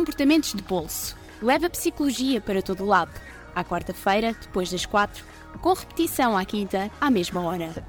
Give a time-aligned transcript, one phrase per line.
[0.00, 1.14] Comportamentos de Bolso.
[1.42, 3.12] Leva psicologia para todo lado.
[3.54, 5.22] À quarta-feira, depois das quatro,
[5.60, 7.86] com repetição à quinta, à mesma hora.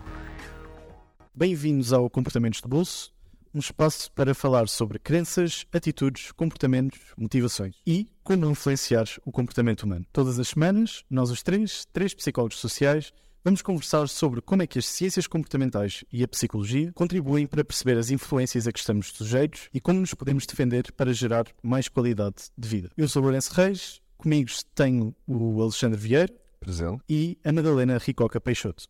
[1.34, 3.14] Bem-vindos ao Comportamentos de Bolso,
[3.56, 10.06] um espaço para falar sobre crenças, atitudes, comportamentos, motivações e como influenciar o comportamento humano.
[10.12, 13.14] Todas as semanas, nós os três, três psicólogos sociais,
[13.44, 17.98] vamos conversar sobre como é que as ciências comportamentais e a psicologia contribuem para perceber
[17.98, 22.36] as influências a que estamos sujeitos e como nos podemos defender para gerar mais qualidade
[22.58, 22.92] de vida.
[22.96, 27.02] Eu sou Lourenço Reis, comigo tenho o Alexandre Vieira Presente.
[27.10, 28.88] e a Madalena Ricoca Peixoto.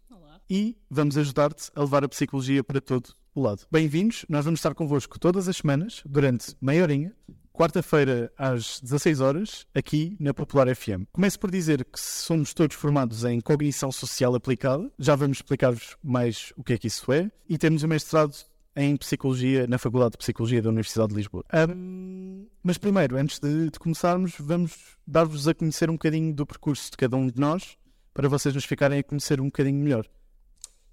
[0.49, 3.65] E vamos ajudar-te a levar a psicologia para todo o lado.
[3.71, 7.15] Bem-vindos, nós vamos estar convosco todas as semanas, durante meia horinha,
[7.53, 11.03] quarta-feira às 16 horas, aqui na Popular FM.
[11.11, 16.53] Começo por dizer que somos todos formados em Cognição Social Aplicada, já vamos explicar-vos mais
[16.57, 18.33] o que é que isso é, e temos o mestrado
[18.75, 21.43] em Psicologia na Faculdade de Psicologia da Universidade de Lisboa.
[21.51, 26.89] Ahm, mas primeiro, antes de, de começarmos, vamos dar-vos a conhecer um bocadinho do percurso
[26.91, 27.77] de cada um de nós,
[28.13, 30.05] para vocês nos ficarem a conhecer um bocadinho melhor.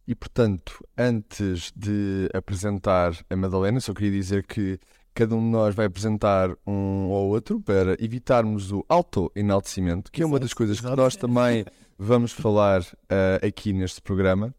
[0.07, 4.81] E portanto, antes de apresentar a Madalena, só queria dizer que
[5.19, 10.27] cada um de nós vai apresentar um ao outro para evitarmos o auto-enaltecimento, que é
[10.27, 11.65] uma das coisas que nós também
[11.99, 14.55] vamos falar ah, aqui neste programa.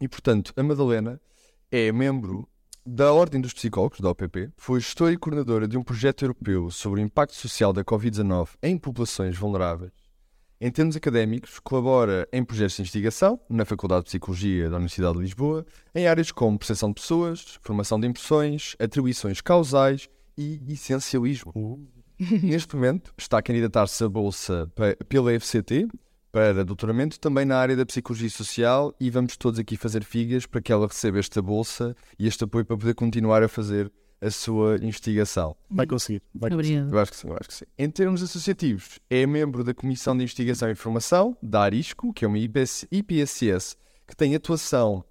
[0.00, 1.20] E portanto, a Madalena
[1.70, 2.48] é membro
[2.86, 7.02] da Ordem dos Psicólogos, da OPP, foi gestora e coordenadora de um projeto europeu sobre
[7.02, 9.92] o impacto social da Covid-19 em populações vulneráveis.
[10.60, 15.20] Em termos académicos, colabora em projetos de investigação na Faculdade de Psicologia da Universidade de
[15.20, 21.88] Lisboa, em áreas como percepção de pessoas, formação de impressões, atribuições causais e essencialismo.
[22.42, 25.86] Neste momento, está a candidatar-se a bolsa pe- pela FCT
[26.32, 30.60] para doutoramento também na área da psicologia social e vamos todos aqui fazer figas para
[30.60, 34.76] que ela receba esta bolsa e este apoio para poder continuar a fazer a sua
[34.76, 35.56] investigação.
[35.70, 36.22] Vai conseguir.
[36.34, 36.90] Vai Obrigada.
[36.90, 37.64] Eu acho que sim, eu acho que sim.
[37.78, 42.28] Em termos associativos, é membro da Comissão de Investigação e Informação, da Arisco, que é
[42.28, 45.04] uma IPS IPSS que tem atuação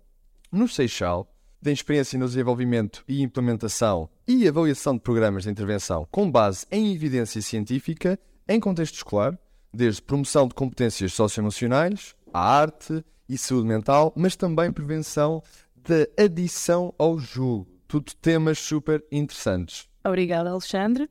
[0.52, 6.30] no Seixal, tem experiência no desenvolvimento e implementação e avaliação de programas de intervenção com
[6.30, 9.38] base em evidência científica em contexto escolar,
[9.74, 15.44] desde promoção de competências socioemocionais, a arte e saúde mental, mas também prevenção
[15.76, 17.77] da adição ao jogo.
[17.88, 19.88] Tudo temas super interessantes.
[20.04, 21.08] Obrigada, Alexandre.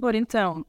[0.00, 0.64] Ora então,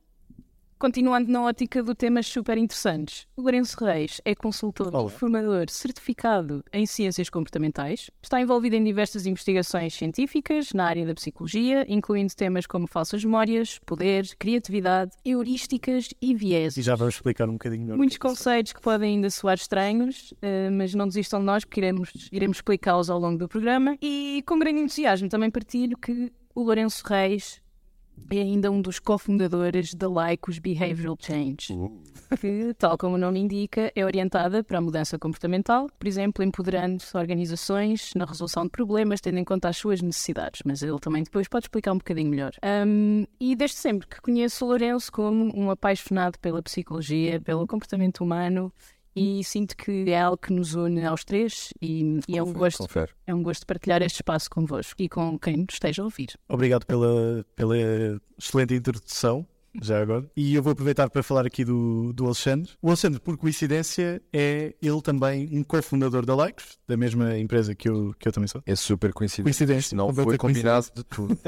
[0.83, 5.09] continuando na ótica do temas super interessantes, o Lourenço Reis é consultor Olá.
[5.09, 11.85] formador certificado em ciências comportamentais, está envolvido em diversas investigações científicas na área da psicologia,
[11.87, 16.75] incluindo temas como falsas memórias, poder, criatividade, heurísticas e vieses.
[16.75, 17.97] E já vamos explicar um bocadinho melhor.
[17.97, 21.45] Muitos o que é conceitos que podem ainda soar estranhos, eh, mas não desistam de
[21.45, 23.97] nós, porque iremos, iremos explicá-los ao longo do programa.
[24.01, 27.62] E com grande entusiasmo também partilho que o Lourenço Reis
[28.29, 31.77] é ainda um dos cofundadores da Laicos Behavioral Change,
[32.39, 37.03] que, tal como o nome indica, é orientada para a mudança comportamental, por exemplo, empoderando
[37.13, 40.61] organizações na resolução de problemas, tendo em conta as suas necessidades.
[40.65, 42.53] Mas ele também depois pode explicar um bocadinho melhor.
[42.61, 48.23] Ahm, e desde sempre que conheço o Lourenço como um apaixonado pela psicologia, pelo comportamento
[48.23, 48.73] humano.
[49.15, 52.79] E sinto que é algo que nos une aos três e, e é, um gosto,
[52.79, 53.11] Confere.
[53.27, 56.33] é um gosto partilhar este espaço convosco e com quem nos esteja a ouvir.
[56.49, 57.75] Obrigado pela, pela
[58.37, 59.45] excelente introdução,
[59.81, 60.29] já agora.
[60.35, 62.71] E eu vou aproveitar para falar aqui do, do Alexandre.
[62.81, 67.87] O Alexandre, por coincidência, é ele também um cofundador da Likes, da mesma empresa que
[67.87, 68.61] eu, que eu também sou.
[68.65, 69.43] É super coincidente.
[69.43, 69.95] Coincidência.
[69.95, 71.37] Não foi combinado de tudo.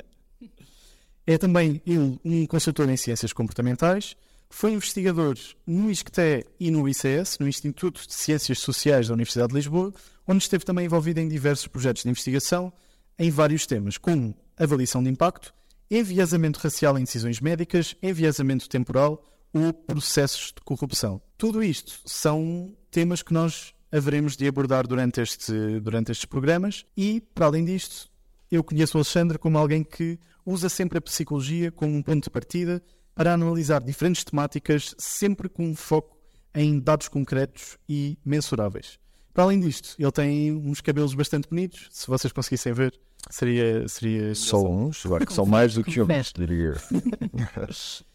[1.28, 4.16] É também ele um consultor em ciências comportamentais,
[4.56, 9.56] foi investigador no ISCTE e no ICS, no Instituto de Ciências Sociais da Universidade de
[9.56, 9.94] Lisboa,
[10.26, 12.72] onde esteve também envolvido em diversos projetos de investigação
[13.20, 15.54] em vários temas, como avaliação de impacto,
[15.92, 19.22] enviesamento racial em decisões médicas, enviesamento temporal
[19.54, 21.22] ou processos de corrupção.
[21.38, 27.20] Tudo isto são temas que nós haveremos de abordar durante, este, durante estes programas e,
[27.20, 28.10] para além disto,
[28.50, 32.30] eu conheço o Alexandre como alguém que usa sempre a psicologia como um ponto de
[32.30, 32.82] partida
[33.16, 36.16] para analisar diferentes temáticas, sempre com um foco
[36.54, 39.00] em dados concretos e mensuráveis.
[39.34, 41.88] Para além disto, ele tem uns cabelos bastante bonitos.
[41.92, 42.94] Se vocês conseguissem ver,
[43.30, 43.88] seria.
[43.88, 46.76] seria Só uns, acho que são mais do que uns, diria.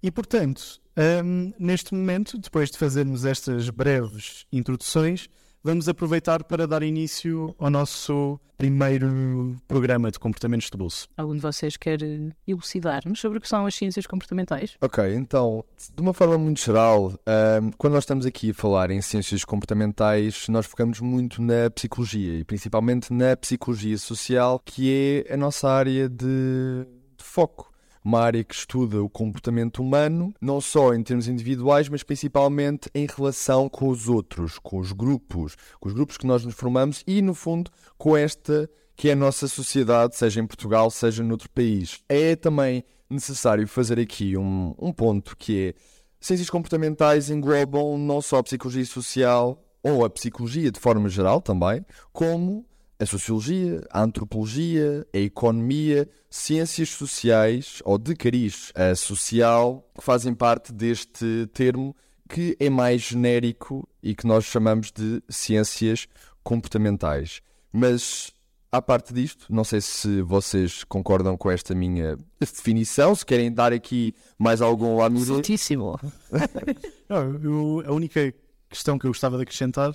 [0.00, 0.80] E portanto,
[1.24, 5.28] hum, neste momento, depois de fazermos estas breves introduções,
[5.68, 11.06] vamos aproveitar para dar início ao nosso primeiro programa de comportamentos de bolso.
[11.14, 14.78] Algum de vocês quer eh, elucidar-nos sobre o que são as ciências comportamentais?
[14.80, 15.62] Ok, então,
[15.94, 20.48] de uma forma muito geral, ahm, quando nós estamos aqui a falar em ciências comportamentais,
[20.48, 26.08] nós focamos muito na psicologia e principalmente na psicologia social, que é a nossa área
[26.08, 27.67] de, de foco.
[28.08, 33.06] Uma área que estuda o comportamento humano, não só em termos individuais, mas principalmente em
[33.06, 37.20] relação com os outros, com os grupos, com os grupos que nós nos formamos e,
[37.20, 42.02] no fundo, com esta que é a nossa sociedade, seja em Portugal, seja noutro país.
[42.08, 45.74] É também necessário fazer aqui um, um ponto que é
[46.18, 51.84] ciências comportamentais englobam não só a psicologia social ou a psicologia de forma geral também,
[52.10, 52.64] como
[53.00, 60.34] a sociologia, a antropologia, a economia, ciências sociais ou de cariz a social, que fazem
[60.34, 61.94] parte deste termo
[62.28, 66.06] que é mais genérico e que nós chamamos de ciências
[66.42, 67.40] comportamentais.
[67.72, 68.32] Mas
[68.70, 73.72] à parte disto, não sei se vocês concordam com esta minha definição, se querem dar
[73.72, 75.24] aqui mais algum amigo.
[75.36, 75.98] Certíssimo.
[77.08, 78.34] Não, eu- a única
[78.68, 79.94] questão que eu gostava de acrescentar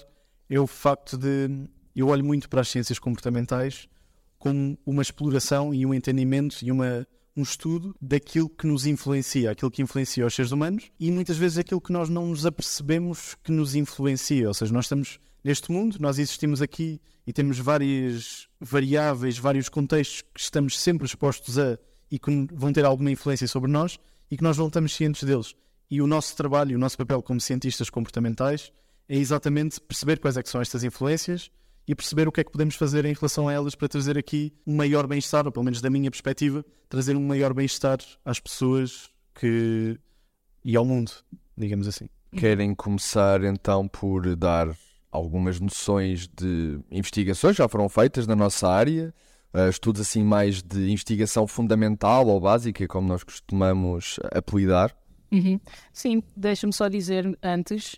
[0.50, 1.50] é o facto de
[2.02, 3.88] eu olho muito para as ciências comportamentais
[4.40, 9.72] como uma exploração e um entendimento e uma, um estudo daquilo que nos influencia, aquilo
[9.72, 13.52] que influencia os seres humanos e muitas vezes aquilo que nós não nos apercebemos que
[13.52, 14.48] nos influencia.
[14.48, 20.22] Ou seja, nós estamos neste mundo, nós existimos aqui e temos várias variáveis, vários contextos
[20.34, 21.78] que estamos sempre expostos a
[22.12, 23.98] e que vão ter alguma influência sobre nós
[24.30, 25.56] e que nós não estamos cientes deles.
[25.90, 28.72] E o nosso trabalho o nosso papel como cientistas comportamentais
[29.08, 31.50] é exatamente perceber quais é são estas influências
[31.88, 34.54] e perceber o que é que podemos fazer em relação a elas para trazer aqui
[34.66, 39.10] um maior bem-estar, ou pelo menos da minha perspectiva, trazer um maior bem-estar às pessoas
[39.36, 40.00] que...
[40.64, 41.12] e ao mundo,
[41.58, 42.08] digamos assim.
[42.36, 44.76] Querem começar então por dar
[45.12, 49.14] algumas noções de investigações já foram feitas na nossa área,
[49.54, 54.96] eh, estudos assim mais de investigação fundamental ou básica, como nós costumamos apelidar.
[55.32, 55.60] Uhum.
[55.92, 57.96] Sim, deixa-me só dizer antes,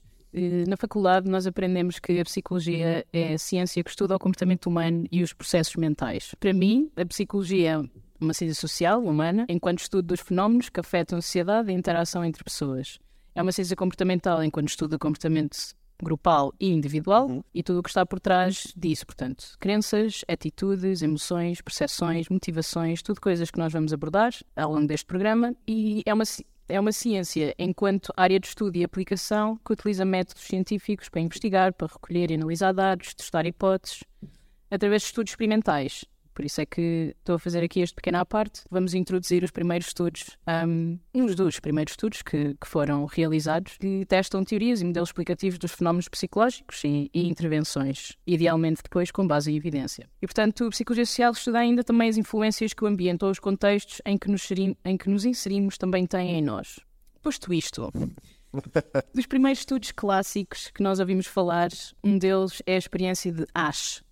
[0.67, 5.05] na faculdade nós aprendemos que a psicologia é a ciência que estuda o comportamento humano
[5.11, 6.35] e os processos mentais.
[6.39, 7.77] Para mim, a psicologia é
[8.19, 12.23] uma ciência social, humana, enquanto estudo dos fenómenos que afetam a sociedade e a interação
[12.23, 12.99] entre pessoas.
[13.33, 15.57] É uma ciência comportamental enquanto estuda comportamento
[16.01, 21.61] grupal e individual e tudo o que está por trás disso, portanto, crenças, atitudes, emoções,
[21.61, 26.25] percepções, motivações, tudo coisas que nós vamos abordar ao longo deste programa e é uma
[26.67, 31.73] é uma ciência enquanto área de estudo e aplicação que utiliza métodos científicos para investigar,
[31.73, 34.03] para recolher e analisar dados, testar hipóteses,
[34.69, 36.06] através de estudos experimentais.
[36.35, 38.63] Por isso é que estou a fazer aqui este pequeno à parte.
[38.69, 40.37] Vamos introduzir os primeiros estudos,
[40.67, 45.57] um, uns dos primeiros estudos que, que foram realizados, que testam teorias e modelos explicativos
[45.57, 50.09] dos fenómenos psicológicos e, e intervenções, idealmente depois com base em evidência.
[50.21, 53.39] E, portanto, a psicologia social estuda ainda também as influências que o ambiente ou os
[53.39, 56.81] contextos em que nos, em que nos inserimos também têm em nós.
[57.21, 57.89] Posto isto,
[59.15, 61.69] dos primeiros estudos clássicos que nós ouvimos falar,
[62.03, 64.03] um deles é a experiência de Ash,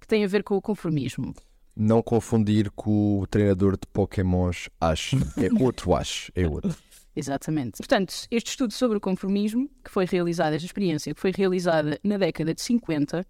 [0.00, 1.34] que tem a ver com o conformismo.
[1.76, 5.10] Não confundir com o treinador de Pokémons Ash.
[5.36, 6.74] É outro Ash, é outro.
[7.14, 7.76] Exatamente.
[7.78, 12.16] Portanto, este estudo sobre o conformismo, que foi realizado, esta experiência que foi realizada na
[12.16, 13.26] década de 50,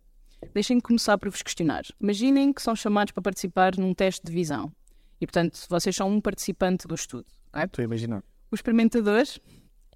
[0.55, 1.83] deixem-me começar por vos questionar.
[2.01, 4.73] Imaginem que são chamados para participar num teste de visão.
[5.21, 7.27] E, portanto, vocês são um participante do estudo.
[7.53, 7.65] ok?
[7.65, 8.23] Estou a imaginar.
[8.51, 9.25] O experimentador,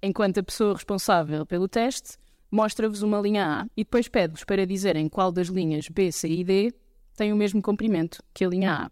[0.03, 2.17] enquanto a pessoa responsável pelo teste,
[2.51, 6.43] mostra-vos uma linha A e depois pede-vos para dizerem qual das linhas B, C e
[6.43, 6.73] D
[7.21, 8.91] tem o mesmo comprimento que a linha A.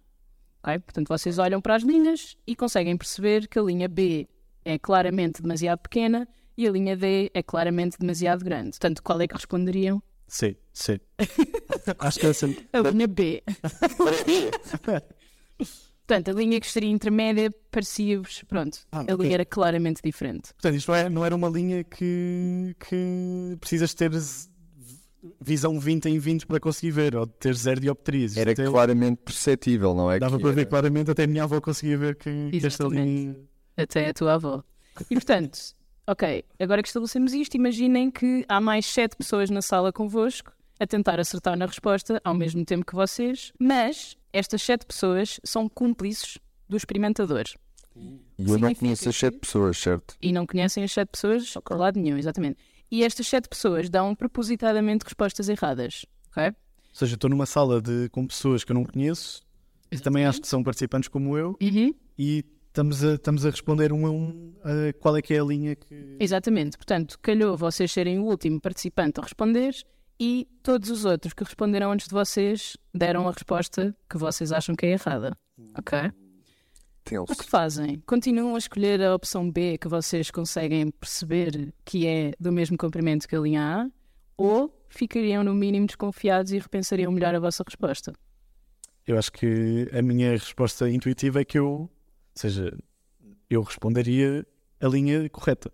[0.61, 0.77] ok?
[0.81, 4.29] Portanto, vocês olham para as linhas e conseguem perceber que a linha B
[4.63, 8.77] é claramente demasiado pequena e a linha D é claramente demasiado grande.
[8.77, 9.99] Portanto, qual é que responderiam?
[10.27, 10.99] Sim, sim.
[11.97, 12.55] Acho que é assim.
[12.71, 13.41] A linha B.
[16.05, 20.53] Portanto, a linha que estaria intermédia parecia-vos, pronto, Ah, a linha era claramente diferente.
[20.53, 24.11] Portanto, isto não, é, não era uma linha que, que precisas ter
[25.41, 28.37] visão 20 em 20 para conseguir ver, ou ter zero dioptrias.
[28.37, 30.19] Era até claramente perceptível, não é?
[30.19, 32.85] Dava que para ver era- claramente, até a minha avó conseguia ver que, que esta
[32.87, 33.35] linha.
[33.75, 34.63] até a tua avó.
[35.09, 35.59] E portanto,
[36.07, 40.87] ok, agora que estabelecemos isto, imaginem que há mais sete pessoas na sala convosco a
[40.87, 46.37] tentar acertar na resposta ao mesmo tempo que vocês, mas estas sete pessoas são cúmplices
[46.69, 47.43] do experimentador
[47.95, 50.15] E eu não conheço as que- sete pessoas, certo?
[50.21, 52.57] e não conhecem as sete pessoas de lado nenhum, exatamente.
[52.91, 56.47] E estas sete pessoas dão propositadamente respostas erradas, ok?
[56.47, 56.53] Ou
[56.93, 59.41] seja, estou numa sala de, com pessoas que eu não conheço,
[59.91, 61.93] e também acho que são participantes como eu, Uhum.
[62.17, 65.43] e estamos a, estamos a responder um a um a qual é que é a
[65.43, 66.17] linha que.
[66.19, 69.75] Exatamente, portanto, calhou vocês serem o último participante a responder
[70.19, 74.75] e todos os outros que responderam antes de vocês deram a resposta que vocês acham
[74.75, 75.35] que é errada.
[75.77, 75.97] Ok?
[77.09, 77.33] Tenso.
[77.33, 78.03] O que fazem?
[78.05, 83.27] Continuam a escolher a opção B que vocês conseguem perceber que é do mesmo comprimento
[83.27, 83.89] que a linha A
[84.37, 88.13] ou ficariam no mínimo desconfiados e repensariam melhor a vossa resposta?
[89.07, 91.89] Eu acho que a minha resposta intuitiva é que eu, ou
[92.35, 92.77] seja,
[93.49, 94.45] eu responderia
[94.79, 95.71] a linha correta.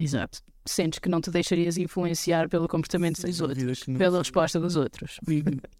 [0.00, 0.40] Exato.
[0.64, 5.20] Sentes que não te deixarias influenciar pelo comportamento dos outros, pela resposta dos outros.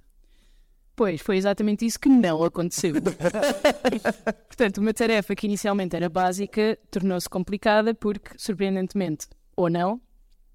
[0.99, 2.93] Pois, foi exatamente isso que não aconteceu.
[4.49, 10.01] Portanto, uma tarefa que inicialmente era básica tornou-se complicada porque, surpreendentemente ou não,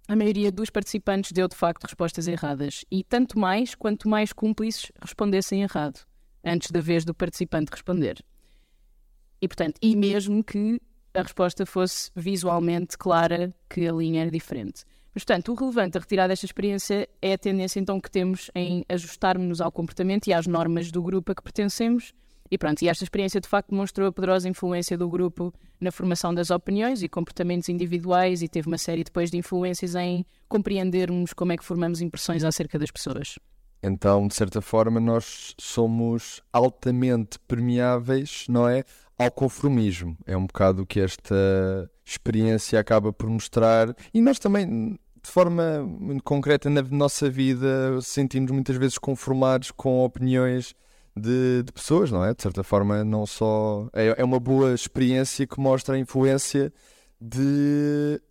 [0.05, 2.83] a maioria dos participantes deu de facto respostas erradas.
[2.91, 6.05] E tanto mais quanto mais cúmplices respondessem errado,
[6.43, 8.21] antes da vez do participante responder.
[9.41, 10.77] E, portanto, e mesmo que
[11.13, 14.83] a resposta fosse visualmente clara que a linha era diferente.
[15.13, 19.61] Portanto, o relevante a retirar desta experiência é a tendência então que temos em ajustarmos-nos
[19.61, 22.13] ao comportamento e às normas do grupo a que pertencemos.
[22.49, 26.33] E pronto, e esta experiência de facto demonstrou a poderosa influência do grupo na formação
[26.33, 31.51] das opiniões e comportamentos individuais e teve uma série depois de influências em compreendermos como
[31.51, 33.37] é que formamos impressões acerca das pessoas.
[33.81, 38.83] Então, de certa forma, nós somos altamente permeáveis, não é?
[39.17, 40.17] Ao conformismo.
[40.25, 43.93] É um bocado o que esta experiência acaba por mostrar.
[44.13, 50.03] E nós também, de forma muito concreta na nossa vida, sentimos muitas vezes conformados com
[50.03, 50.75] opiniões
[51.15, 52.33] de, de pessoas, não é?
[52.33, 53.87] De certa forma, não só.
[53.93, 56.73] É, é uma boa experiência que mostra a influência
[57.21, 58.21] de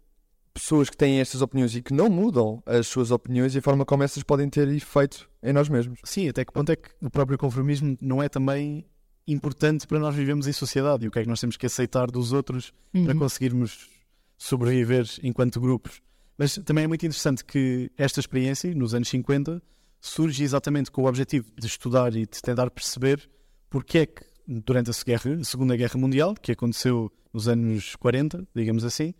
[0.52, 3.86] pessoas que têm estas opiniões e que não mudam as suas opiniões e a forma
[3.86, 5.98] como essas podem ter efeito em nós mesmos.
[6.04, 8.84] Sim, até que ponto é que o próprio conformismo não é também
[9.26, 12.10] importante para nós vivermos em sociedade e o que é que nós temos que aceitar
[12.10, 13.88] dos outros para conseguirmos
[14.36, 16.02] sobreviver enquanto grupos.
[16.38, 19.62] Mas também é muito interessante que esta experiência, nos anos 50,
[20.00, 23.30] surge exatamente com o objetivo de estudar e de tentar perceber
[23.70, 28.46] porque é que, durante a guerra- a Segunda Guerra Mundial, que aconteceu nos anos 40,
[28.54, 29.14] digamos assim,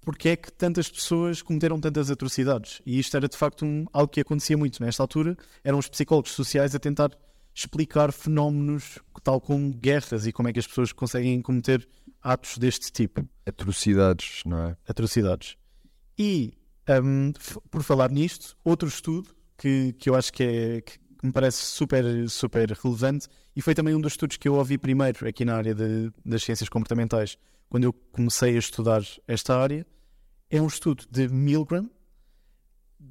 [0.00, 2.80] porque é que tantas pessoas cometeram tantas atrocidades.
[2.84, 5.36] E isto era de facto um- algo que acontecia muito nesta altura.
[5.62, 7.10] Eram os psicólogos sociais a tentar
[7.54, 11.88] explicar fenómenos tal como guerras e como é que as pessoas conseguem cometer
[12.20, 14.76] atos deste tipo Atrocidades, não é?
[14.88, 15.56] atrocidades.
[16.18, 16.52] E,
[17.38, 21.58] f- por falar nisto, outro estudo que, que eu acho que, é, que me parece
[21.58, 25.56] super, super relevante e foi também um dos estudos que eu ouvi primeiro aqui na
[25.56, 27.36] área de- das ciências comportamentais,
[27.68, 29.86] quando eu comecei a estudar esta área,
[30.50, 31.88] é um estudo de Milgram,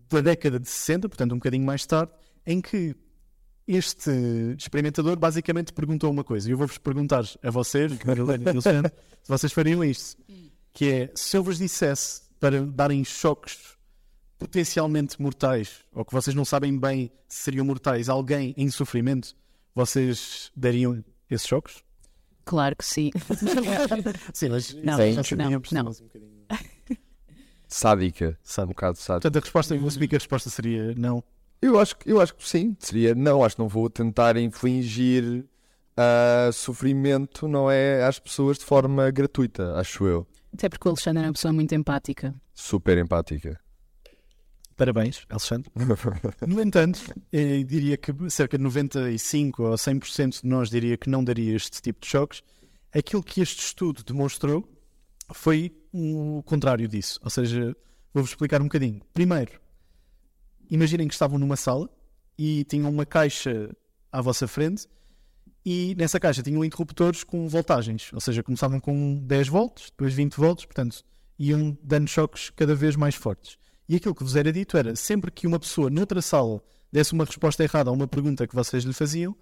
[0.10, 2.12] da década de 60, portanto um bocadinho mais tarde,
[2.45, 2.95] em que
[3.67, 4.12] este
[4.57, 7.91] experimentador basicamente perguntou uma coisa, e eu vou-vos perguntar a vocês,
[8.41, 8.43] e
[9.24, 10.17] se vocês fariam isto,
[10.74, 13.77] que é, se eu vos dissesse para darem choques
[14.38, 19.33] potencialmente mortais, ou que vocês não sabem bem se seriam mortais, alguém em sofrimento,
[19.73, 21.81] vocês dariam esses choques?
[22.43, 23.12] Claro que sim.
[24.33, 25.55] Sim, mas Não, já não, não.
[25.55, 26.43] um bocadinho-
[27.65, 28.38] Sádica.
[28.43, 28.65] Sabe.
[28.65, 29.21] Um bocado sádica.
[29.21, 31.23] Portanto, a resposta, eu que a resposta seria não.
[31.62, 32.75] Eu acho, que- eu acho que sim.
[32.77, 33.45] Seria não.
[33.45, 35.45] Acho que não vou tentar infligir
[35.95, 38.03] ah, sofrimento, não é?
[38.03, 40.27] Às pessoas de forma gratuita, acho eu.
[40.53, 42.36] Até porque o Alexandre é uma pessoa muito empática.
[42.53, 43.60] Super empática.
[44.75, 45.72] Parabéns, Alexandre.
[46.48, 47.00] No entanto,
[47.31, 51.81] eu diria que cerca de 95 ou 100% de nós diria que não daria este
[51.81, 52.41] tipo de choques.
[52.93, 54.67] Aquilo que este estudo demonstrou
[55.33, 57.19] foi o contrário disso.
[57.24, 57.75] Ou seja,
[58.13, 59.01] vou-vos explicar um bocadinho.
[59.13, 59.60] Primeiro,
[60.69, 61.89] imaginem que estavam numa sala
[62.38, 63.69] e tinham uma caixa
[64.12, 64.88] à vossa frente
[65.65, 68.12] e nessa caixa tinham interruptores com voltagens.
[68.13, 71.03] Ou seja, começavam com 10 volts, depois 20 volts, portanto,
[71.39, 73.58] iam dando choques cada vez mais fortes.
[73.88, 77.25] E aquilo que vos era dito era, sempre que uma pessoa noutra sala desse uma
[77.25, 79.36] resposta errada a uma pergunta que vocês lhe faziam,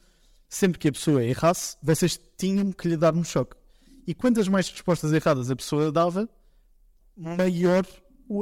[0.48, 3.56] sempre que a pessoa errasse, vocês tinham que lhe dar um choque.
[4.08, 6.30] E quantas mais respostas erradas a pessoa dava,
[7.16, 7.86] maior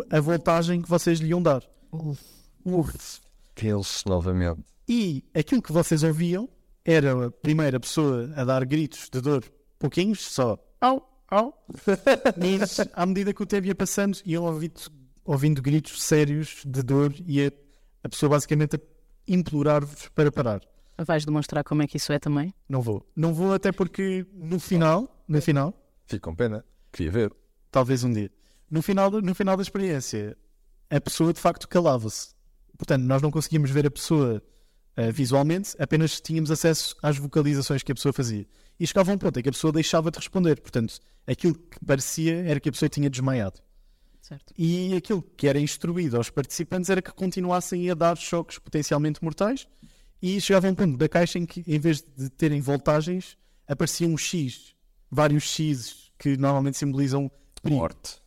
[0.09, 1.63] a voltagem que vocês lhe iam dar.
[1.91, 3.21] Uf.
[3.55, 4.61] Tenso novamente.
[4.87, 6.49] E aquilo que vocês ouviam
[6.85, 9.43] era a primeira pessoa a dar gritos de dor,
[9.77, 11.65] pouquinhos, só au, au.
[12.37, 14.81] Mas à medida que o tempo ia passando, iam ouvindo,
[15.23, 17.51] ouvindo gritos sérios de dor e a,
[18.03, 18.79] a pessoa basicamente a
[19.27, 20.61] implorar-vos para parar.
[20.97, 22.53] Vais demonstrar como é que isso é também?
[22.67, 23.05] Não vou.
[23.15, 25.73] Não vou até porque no final, no final,
[26.05, 26.65] Fico com pena.
[26.91, 27.33] Queria ver.
[27.71, 28.31] talvez um dia,
[28.69, 30.35] no final, no final da experiência,
[30.89, 32.33] a pessoa de facto calava-se.
[32.77, 34.41] Portanto, nós não conseguíamos ver a pessoa
[34.95, 38.45] eh, visualmente, apenas tínhamos acesso às vocalizações que a pessoa fazia.
[38.79, 40.59] E chegava a um ponto em que a pessoa deixava de responder.
[40.61, 43.59] Portanto, aquilo que parecia era que a pessoa tinha desmaiado.
[44.21, 44.53] Certo.
[44.57, 49.67] E aquilo que era instruído aos participantes era que continuassem a dar choques potencialmente mortais.
[50.21, 54.17] E chegava um ponto da caixa em que, em vez de terem voltagens, aparecia um
[54.17, 54.75] X,
[55.09, 57.31] vários X que normalmente simbolizam
[57.61, 57.79] perigo.
[57.81, 58.21] Morte.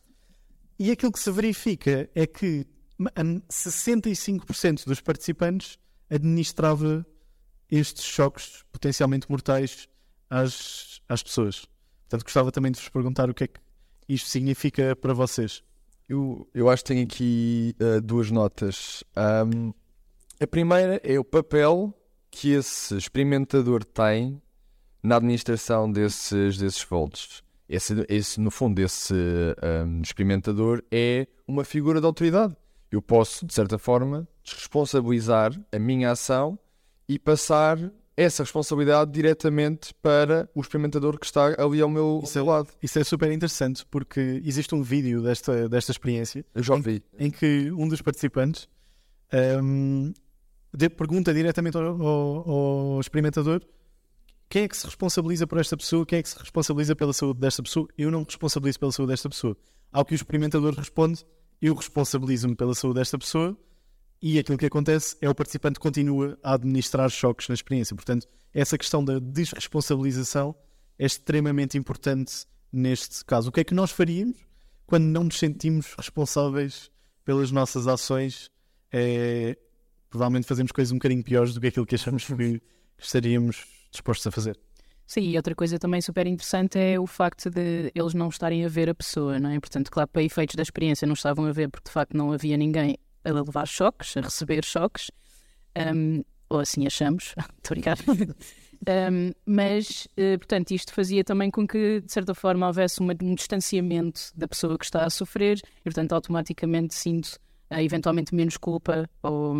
[0.78, 2.66] E aquilo que se verifica é que
[2.98, 5.78] ma- hum, 65% dos participantes
[6.10, 7.06] administrava
[7.70, 9.88] estes choques potencialmente mortais
[10.28, 11.66] às, às pessoas.
[12.02, 13.60] Portanto, gostava também de vos perguntar o que é que
[14.08, 15.62] isto significa para vocês.
[16.08, 19.02] Eu, eu acho que tenho aqui uh, duas notas.
[19.16, 19.72] Um,
[20.38, 21.94] a primeira é o papel
[22.30, 24.42] que esse experimentador tem
[25.02, 27.42] na administração desses, desses volts.
[27.68, 32.54] Esse, esse, no fundo, esse um, experimentador é uma figura de autoridade.
[32.90, 36.58] Eu posso, de certa forma, desresponsabilizar a minha ação
[37.08, 37.78] e passar
[38.16, 42.68] essa responsabilidade diretamente para o experimentador que está ali ao meu Isso é- lado.
[42.82, 47.02] Isso é super interessante porque existe um vídeo desta, desta experiência Eu já vi.
[47.18, 48.68] em que um dos participantes
[50.74, 52.50] de- pergunta diretamente ao, ao-
[52.94, 53.62] ao experimentador
[54.48, 57.40] quem é que se responsabiliza por esta pessoa, quem é que se responsabiliza pela saúde
[57.40, 57.88] desta pessoa.
[57.96, 59.56] Eu não me responsabilizo pela saúde desta pessoa.
[59.90, 61.24] Ao que o experimentador responde,
[61.62, 63.56] eu responsabilizo-me pela saúde desta pessoa
[64.22, 67.96] e aquilo que acontece é o participante continua a administrar choques na experiência.
[67.96, 70.54] Portanto, essa questão da desresponsabilização
[70.96, 73.48] é extremamente importante neste caso.
[73.48, 74.38] O que é que nós faríamos
[74.86, 76.88] quando não nos sentimos responsáveis
[77.24, 78.48] pelas nossas ações?
[78.92, 79.58] É,
[80.08, 82.62] provavelmente fazemos coisas um bocadinho piores do que aquilo que achamos que
[82.98, 84.56] estaríamos dispostos a fazer.
[85.04, 88.68] Sim, e outra coisa também super interessante é o facto de eles não estarem a
[88.68, 89.58] ver a pessoa, não é?
[89.58, 92.56] Portanto, claro, para efeitos da experiência não estavam a ver porque de facto não havia
[92.56, 95.10] ninguém a levar choques, a receber choques,
[95.94, 97.98] um, ou assim achamos, estou a brincar.
[98.88, 103.34] Um, mas, eh, portanto, isto fazia também com que, de certa forma, houvesse uma- um
[103.34, 107.38] distanciamento da pessoa que está a sofrer e, portanto, automaticamente sinto
[107.70, 109.54] eh, eventualmente menos culpa ou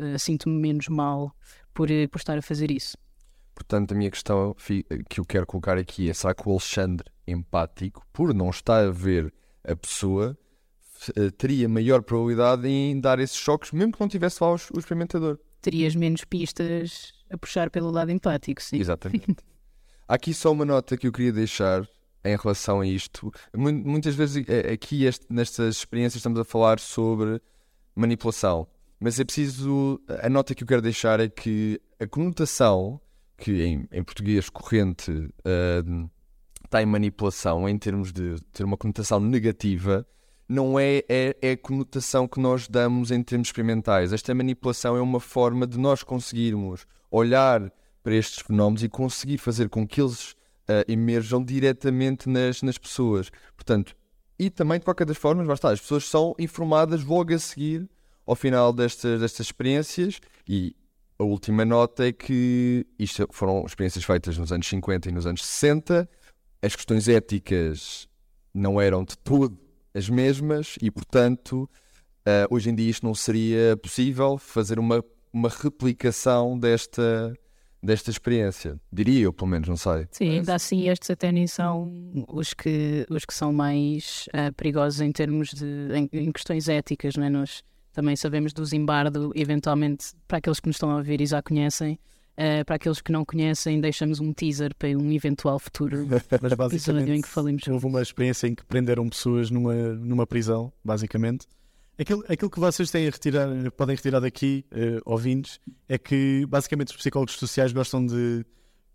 [0.00, 1.32] eh, sinto-me menos mal
[1.72, 2.98] por, por estar a fazer isso.
[3.54, 4.56] Portanto, a minha questão
[5.08, 8.90] que eu quero colocar aqui é: será que o Alexandre, empático, por não estar a
[8.90, 9.32] ver
[9.62, 10.36] a pessoa,
[11.38, 15.38] teria maior probabilidade em dar esses choques, mesmo que não tivesse lá o experimentador?
[15.62, 18.78] terias menos pistas a puxar pelo lado empático, sim.
[18.78, 19.36] Exatamente.
[20.08, 21.86] Há aqui só uma nota que eu queria deixar
[22.24, 23.30] em relação a isto.
[23.54, 27.42] Mu- Muitas vezes eh, aqui este- nestas experiências estamos a falar sobre
[27.94, 28.66] manipulação,
[28.98, 30.00] mas é preciso.
[30.22, 32.98] A nota que eu quero deixar é que a conotação
[33.36, 35.10] que em, em português corrente
[35.44, 35.82] eh,
[36.64, 40.06] está em manipulação em termos de ter uma conotação negativa
[40.50, 44.12] não é, é, é a conotação que nós damos em termos experimentais.
[44.12, 49.68] Esta manipulação é uma forma de nós conseguirmos olhar para estes fenómenos e conseguir fazer
[49.68, 50.34] com que eles
[50.66, 53.30] ah, emerjam diretamente nas, nas pessoas.
[53.54, 53.94] Portanto,
[54.40, 57.88] e também de qualquer das formas, basta, as pessoas são informadas logo a seguir
[58.26, 60.74] ao final destas, destas experiências e
[61.16, 65.46] a última nota é que isto foram experiências feitas nos anos 50 e nos anos
[65.46, 66.10] 60,
[66.60, 68.08] as questões éticas
[68.52, 71.68] não eram de todo as mesmas e, portanto,
[72.24, 77.34] ah, hoje em dia isto não seria possível fazer uma, uma replicação desta,
[77.82, 78.78] desta experiência.
[78.92, 80.06] Diria eu, pelo menos, não sei.
[80.10, 81.90] Sim, ainda assim estes até nem são
[82.28, 87.16] os que, os que são mais ah, perigosos em termos de em, em questões éticas,
[87.16, 87.30] não é?
[87.30, 91.42] Nós também sabemos do Zimbardo, eventualmente, para aqueles que nos estão a ouvir e já
[91.42, 91.98] conhecem,
[92.40, 96.06] ah, para aqueles que não conhecem, deixamos um teaser para um eventual futuro
[96.40, 99.74] Mas episódio em basicamente que falemos sobre houve uma experiência em que prenderam pessoas numa,
[99.74, 101.46] numa prisão, basicamente.
[101.98, 106.88] Aquilo, aquilo que vocês têm a retirar, podem retirar daqui, eh, ouvintes, é que basicamente
[106.88, 108.42] os psicólogos sociais gostam de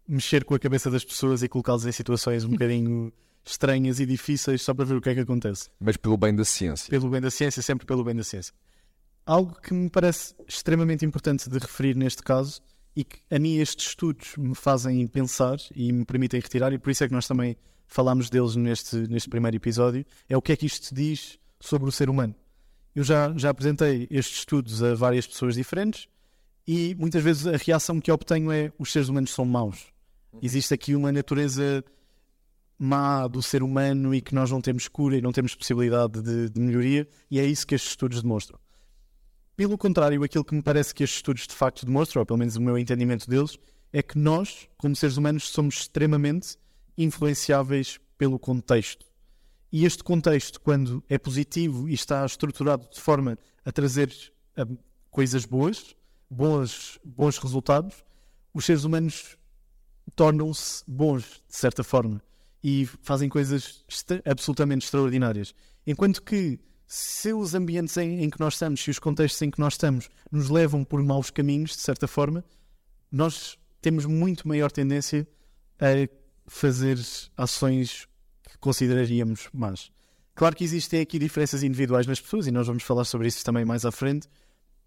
[0.08, 3.13] mexer com a cabeça das pessoas e colocá-los em situações um bocadinho
[3.45, 5.69] estranhas e difíceis só para ver o que é que acontece.
[5.79, 6.89] Mas pelo bem da ciência.
[6.89, 8.51] Pelo bem da ciência, sempre pelo bem da ciência.
[9.23, 12.60] Algo que me parece extremamente importante de referir neste caso
[12.95, 16.89] e que a mim estes estudos me fazem pensar e me permitem retirar, e por
[16.89, 20.55] isso é que nós também falámos deles neste, neste primeiro episódio, é o que é
[20.55, 22.34] que isto diz sobre o ser humano.
[22.95, 26.08] Eu já, já apresentei estes estudos a várias pessoas diferentes
[26.65, 29.88] e muitas vezes a reação que obtenho é os seres humanos são maus.
[30.41, 31.84] Existe aqui uma natureza
[32.77, 36.49] má do ser humano e que nós não temos cura e não temos possibilidade de,
[36.49, 38.60] de melhoria, e é isso que estes estudos demonstram.
[39.56, 42.56] Pelo contrário, aquilo que me parece que estes estudos de facto demonstram, ou pelo menos
[42.58, 43.58] o meu entendimento deles,
[43.94, 46.58] é que nós, como seres humanos, somos extremamente
[46.98, 49.06] influenciáveis pelo contexto.
[49.72, 54.13] E este contexto, quando é positivo e está estruturado de forma a trazer
[55.10, 55.96] coisas boas,
[56.30, 58.04] bons, bons resultados,
[58.54, 59.38] os seres humanos
[60.15, 62.22] tornam-se bons, de certa forma,
[62.63, 63.86] e fazem coisas
[64.26, 65.54] absolutamente extraordinárias.
[65.86, 69.60] Enquanto que, se os ambientes em, em que nós estamos, se os contextos em que
[69.60, 72.43] nós estamos, nos levam por maus caminhos, de certa forma,
[73.12, 75.28] nós temos muito maior tendência
[75.80, 76.08] a
[76.48, 76.98] fazer
[77.38, 78.08] ações
[78.50, 79.91] que consideraríamos más.
[80.36, 83.63] Claro que existem aqui diferenças individuais nas pessoas, e nós vamos falar sobre isso também
[83.63, 84.28] mais à frente,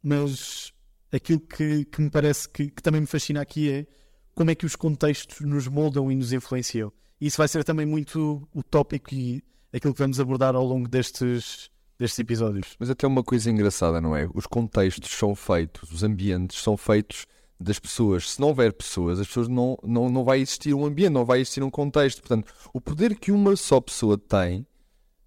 [0.03, 0.73] mas
[1.11, 3.87] aquilo que, que me parece que, que também me fascina aqui é
[4.35, 6.93] como é que os contextos nos moldam e nos influenciam.
[7.21, 11.71] Isso vai ser também muito o tópico e aquilo que vamos abordar ao longo destes,
[11.99, 12.77] destes episódios.
[12.79, 14.29] Mas até uma coisa engraçada, não é?
[14.33, 17.27] Os contextos são feitos, os ambientes são feitos
[17.61, 18.31] das pessoas.
[18.31, 21.41] Se não houver pessoas, as pessoas não, não, não vai existir um ambiente, não vai
[21.41, 22.21] existir um contexto.
[22.21, 24.67] Portanto, o poder que uma só pessoa tem,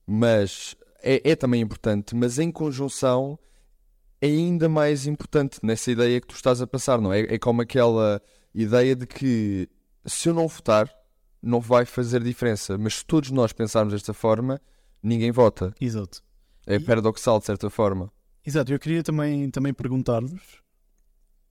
[0.08, 3.38] mas é, é também importante, mas em conjunção
[4.22, 7.22] é ainda mais importante nessa ideia que tu estás a passar, não é?
[7.22, 8.22] É como aquela
[8.54, 9.68] ideia de que
[10.06, 10.90] se eu não votar,
[11.42, 14.62] não vai fazer diferença, mas se todos nós pensarmos desta forma,
[15.02, 15.74] ninguém vota.
[15.82, 16.24] Exato.
[16.72, 18.12] É paradoxal de certa forma.
[18.46, 20.42] Exato, eu queria também, também perguntar-vos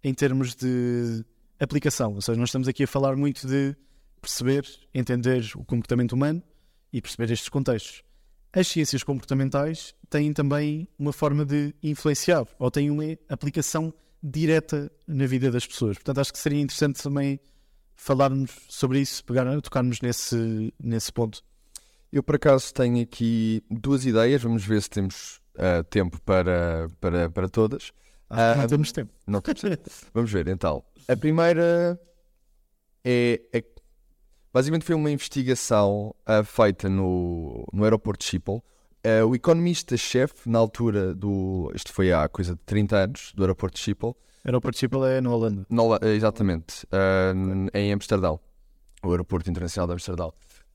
[0.03, 1.25] em termos de
[1.59, 3.77] aplicação, ou seja, nós estamos aqui a falar muito de
[4.21, 6.43] perceber, entender o comportamento humano
[6.93, 8.03] e perceber estes contextos.
[8.53, 15.27] As ciências comportamentais têm também uma forma de influenciar ou têm uma aplicação direta na
[15.27, 15.97] vida das pessoas.
[15.97, 17.39] Portanto, acho que seria interessante também
[17.95, 21.45] falarmos sobre isso, pegar, tocarmos nesse, nesse ponto.
[22.13, 24.43] Eu, por acaso, tenho aqui duas ideias.
[24.43, 27.93] Vamos ver se temos uh, tempo para, para, para todas.
[28.29, 29.13] Ah, não temos tempo.
[29.27, 29.91] Não temos tempo.
[30.15, 30.85] Vamos ver, então.
[31.09, 32.01] A primeira
[33.05, 33.65] é, é
[34.53, 38.65] basicamente foi uma investigação uh, feita no, no aeroporto de Schiphol.
[39.05, 41.73] Uh, o economista-chefe, na altura do.
[41.75, 44.17] Isto foi há coisa de 30 anos, do aeroporto de Schiphol.
[44.45, 45.67] O aeroporto de Schiphol é na Holanda.
[45.71, 48.39] No, exatamente, uh, em Amsterdão.
[49.03, 50.33] O aeroporto internacional de Amsterdão.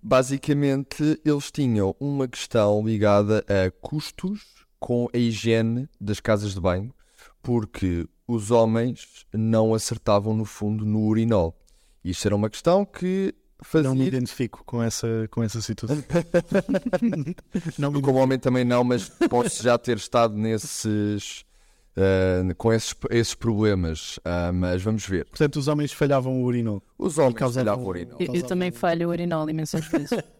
[0.07, 6.93] Basicamente, eles tinham uma questão ligada a custos com a higiene das casas de banho
[7.41, 11.59] porque os homens não acertavam no fundo no urinol.
[12.03, 13.89] Isto era uma questão que fazia...
[13.89, 15.97] Não me identifico com essa, com essa situação.
[17.79, 17.99] não me...
[17.99, 21.43] Como homem também não, mas posso já ter estado nesses...
[21.97, 25.25] Uh, com esses, esses problemas, uh, mas vamos ver.
[25.25, 26.83] Portanto, os homens falhavam o urinol.
[26.97, 28.17] Os homens falhavam o urinol.
[28.19, 30.09] Eu, eu também falho o urinol imensas vezes.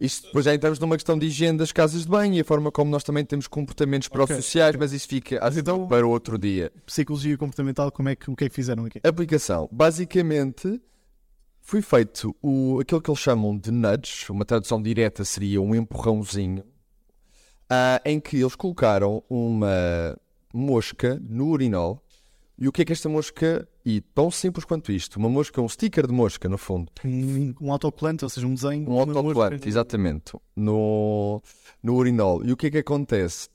[0.00, 2.70] Isto depois já entramos numa questão de higiene das casas de banho e a forma
[2.70, 4.78] como nós também temos comportamentos pró-sociais, okay.
[4.78, 6.70] mas isso fica assim, então, para outro dia.
[6.84, 9.00] Psicologia comportamental, como é que, o que é que fizeram aqui?
[9.02, 9.66] Aplicação.
[9.72, 10.80] Basicamente,
[11.62, 16.60] foi feito o, aquilo que eles chamam de nudge, uma tradução direta seria um empurrãozinho,
[16.60, 20.14] uh, em que eles colocaram uma
[20.52, 22.02] mosca no urinol
[22.58, 25.68] e o que é que esta mosca, e tão simples quanto isto, uma mosca, um
[25.68, 26.90] sticker de mosca, no fundo.
[27.04, 28.88] Um, um autocolante, ou seja, um desenho.
[28.88, 31.42] Um autocolante, exatamente, no,
[31.82, 32.42] no urinol.
[32.44, 33.50] E o que é que acontece?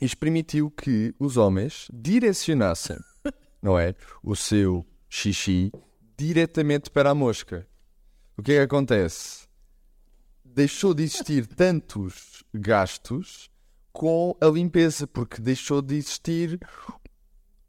[0.00, 2.96] Isto permitiu que os homens direcionassem,
[3.60, 3.94] não é?
[4.22, 5.72] O seu xixi
[6.16, 7.66] diretamente para a mosca.
[8.36, 9.48] O que é que acontece?
[10.44, 13.50] Deixou de existir tantos gastos
[13.94, 16.58] com a limpeza, porque deixou de existir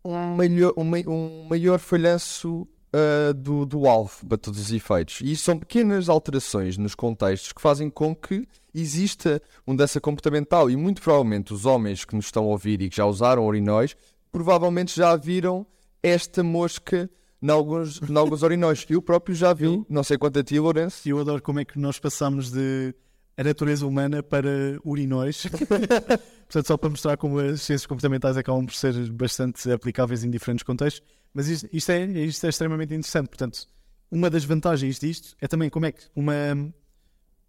[0.03, 5.19] um maior, um, maior falhanço uh, do, do alvo para todos os efeitos.
[5.21, 10.67] E são pequenas alterações nos contextos que fazem com que exista mudança comportamental.
[10.69, 13.95] E muito provavelmente os homens que nos estão a ouvir e que já usaram urinóis,
[14.31, 15.63] provavelmente já viram
[16.01, 17.07] esta mosca
[17.41, 18.83] em alguns, em alguns urinóis.
[18.89, 21.07] Eu próprio já vi, não sei quanto a ti, Lourenço.
[21.07, 22.95] Eu adoro como é que nós passamos de
[23.37, 25.45] a natureza humana para urinóis.
[26.47, 30.63] Portanto, só para mostrar como as ciências comportamentais acabam por ser bastante aplicáveis em diferentes
[30.63, 31.01] contextos.
[31.33, 33.27] Mas isto, isto, é, isto é extremamente interessante.
[33.27, 33.67] Portanto,
[34.09, 36.33] uma das vantagens disto é também como é que uma,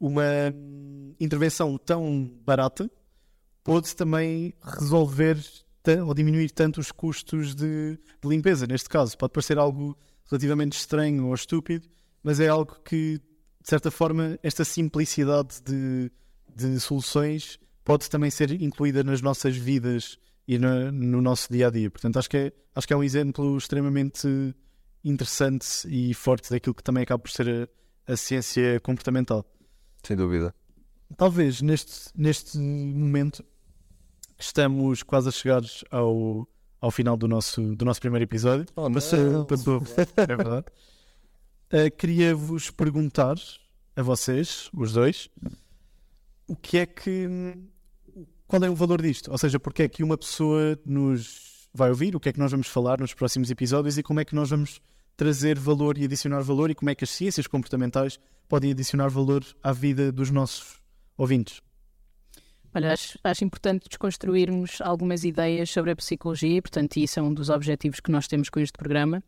[0.01, 0.25] uma
[1.21, 2.91] intervenção tão barata
[3.63, 5.39] pode também resolver
[6.05, 8.67] ou diminuir tanto os custos de, de limpeza.
[8.67, 9.97] Neste caso, pode parecer algo
[10.29, 11.89] relativamente estranho ou estúpido,
[12.23, 13.21] mas é algo que
[13.67, 16.09] de certa forma, esta simplicidade de,
[16.55, 21.71] de soluções pode também ser incluída nas nossas vidas e no, no, nosso dia a
[21.71, 21.91] dia.
[21.91, 24.55] Portanto, acho que, é, acho que é um exemplo extremamente
[25.03, 27.69] interessante e forte daquilo que também acaba por ser
[28.07, 29.45] a, a ciência comportamental.
[30.05, 30.55] Sem dúvida.
[31.17, 33.45] Talvez neste, neste momento
[34.39, 36.49] estamos quase a chegar ao,
[36.81, 38.65] ao final do nosso, do nosso primeiro episódio.
[38.77, 39.13] Oh, Mas,
[40.17, 40.67] é verdade.
[41.73, 43.37] Uh, Queria-vos perguntar
[43.97, 45.29] a vocês, os dois,
[46.47, 47.29] o que é que.
[48.47, 49.31] Qual é o valor disto?
[49.33, 52.53] Ou seja, porque é que uma pessoa nos vai ouvir, o que é que nós
[52.53, 54.81] vamos falar nos próximos episódios e como é que nós vamos
[55.17, 59.45] trazer valor e adicionar valor e como é que as ciências comportamentais podem adicionar valor
[59.63, 60.81] à vida dos nossos
[61.17, 61.61] ouvintes.
[62.75, 67.49] Olha, acho, acho importante desconstruirmos algumas ideias sobre a psicologia, portanto, isso é um dos
[67.49, 69.23] objetivos que nós temos com este programa.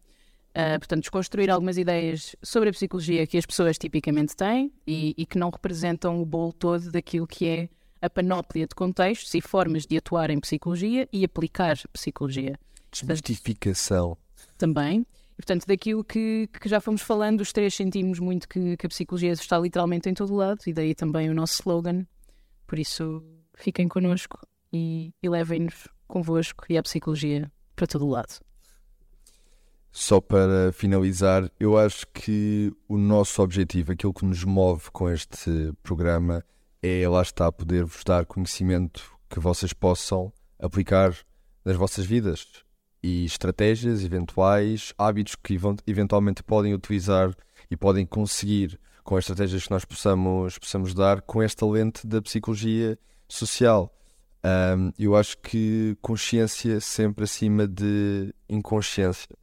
[0.50, 5.24] Uh, portanto, desconstruir algumas ideias sobre a psicologia que as pessoas tipicamente têm e, e,
[5.24, 7.68] que não representam o bolo todo daquilo que é
[8.00, 12.58] a panóplia de contextos e formas de atuar em psicologia e aplicar psicologia.
[12.90, 14.16] Desmistificação.
[14.56, 15.06] Também.
[15.37, 19.32] Portanto, daquilo que, que já fomos falando, os três sentimos muito que, que a psicologia
[19.32, 22.04] está literalmente em todo lado e daí também o nosso slogan.
[22.66, 23.22] Por isso,
[23.54, 24.40] fiquem connosco
[24.72, 28.40] e, e levem-nos convosco e a psicologia para todo lado.
[30.00, 35.72] Só para finalizar, eu acho que o nosso objetivo, aquilo que nos move com este
[35.82, 36.44] programa,
[36.80, 41.12] é lá está poder-vos dar conhecimento que vocês possam aplicar
[41.64, 42.46] nas vossas vidas
[43.02, 47.34] e estratégias eventuais, hábitos que eventualmente podem utilizar
[47.68, 52.22] e podem conseguir com as estratégias que nós possamos, possamos dar com esta lente da
[52.22, 53.92] psicologia social.
[54.44, 59.37] Um, eu acho que consciência sempre acima de inconsciência.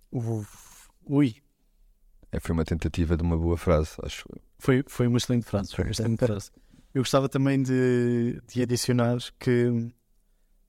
[1.08, 1.36] Ui.
[2.32, 4.26] É, foi uma tentativa de uma boa frase, acho.
[4.58, 5.76] Foi, foi uma excelente frase.
[5.76, 6.52] Foi uma excelente frase.
[6.94, 9.92] Eu gostava também de, de adicionar que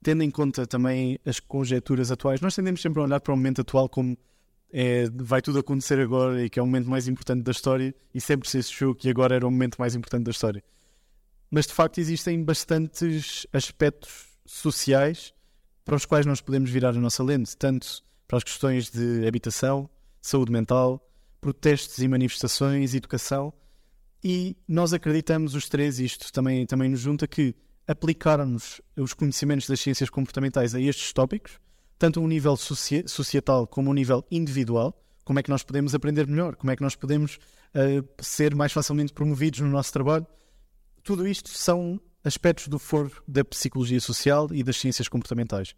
[0.03, 3.61] tendo em conta também as conjecturas atuais, nós tendemos sempre a olhar para o momento
[3.61, 4.17] atual como
[4.71, 8.21] é, vai tudo acontecer agora e que é o momento mais importante da história e
[8.21, 10.63] sempre se achou que agora era o momento mais importante da história.
[11.49, 15.33] Mas de facto existem bastantes aspectos sociais
[15.85, 19.89] para os quais nós podemos virar a nossa lente, tanto para as questões de habitação,
[20.21, 21.01] saúde mental,
[21.39, 23.53] protestos e manifestações, educação.
[24.23, 27.55] E nós acreditamos os três, isto também, também nos junta, que
[27.87, 31.59] aplicarmos os conhecimentos das ciências comportamentais a estes tópicos,
[31.97, 35.95] tanto a um nível societal como a um nível individual, como é que nós podemos
[35.95, 40.27] aprender melhor, como é que nós podemos uh, ser mais facilmente promovidos no nosso trabalho.
[41.03, 45.73] Tudo isto são aspectos do foro da psicologia social e das ciências comportamentais.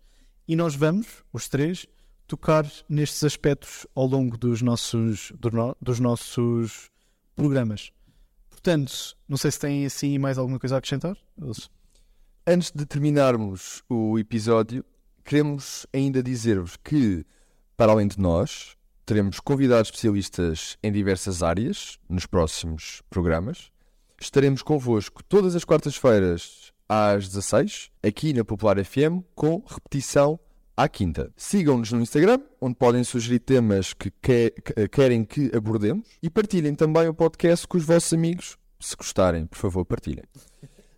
[0.48, 1.86] E nós vamos, os três,
[2.30, 6.92] tocar nestes aspectos ao longo dos nossos, do no, dos nossos
[7.36, 7.92] programas.
[8.52, 11.18] Portanto, não sei se têm assim mais alguma coisa a acrescentar.
[12.46, 14.86] Antes de terminarmos o episódio,
[15.26, 17.26] queremos ainda dizer-vos que,
[17.76, 23.72] para além de nós, teremos convidados especialistas em diversas áreas nos próximos programas.
[24.22, 30.40] Estaremos convosco todas as quartas-feiras às 16, aqui na Popular FM, com repetição
[30.80, 31.30] à quinta.
[31.36, 34.10] Sigam-nos no Instagram, onde podem sugerir temas que
[34.90, 38.58] querem que abordemos e partilhem também o podcast com os vossos amigos.
[38.80, 40.24] Se gostarem, por favor, partilhem.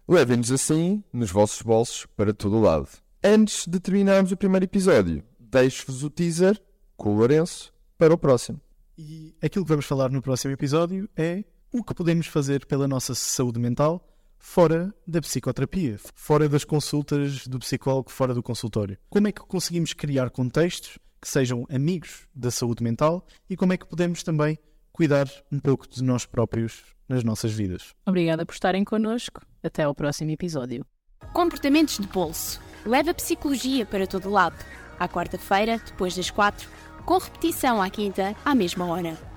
[0.08, 2.88] Levem-nos assim nos vossos bolsos para todo o lado.
[3.24, 6.62] Antes de terminarmos o primeiro episódio, deixo-vos o teaser
[6.96, 8.62] com o Lourenço para o próximo.
[8.96, 13.16] E aquilo que vamos falar no próximo episódio é o que podemos fazer pela nossa
[13.16, 14.11] saúde mental
[14.42, 18.98] fora da psicoterapia, fora das consultas do psicólogo, fora do consultório.
[19.10, 23.78] Como é que conseguimos criar contextos que sejam amigos da saúde mental e como é
[23.78, 24.58] que podemos também
[24.92, 27.94] cuidar um pouco de nós próprios nas nossas vidas.
[28.06, 29.42] Obrigada por estarem connosco.
[29.64, 30.86] Até ao próximo episódio.
[31.34, 32.60] Comportamentos de bolso.
[32.86, 34.58] Leva a psicologia para todo lado.
[35.00, 36.70] À quarta-feira, depois das quatro,
[37.06, 39.31] com repetição à quinta, à mesma hora.